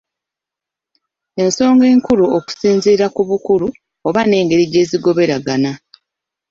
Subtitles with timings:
[1.43, 3.67] Ensonga enkulu okusinziira ku bukulu
[4.07, 5.71] oba n'engeri gye zigoberegana.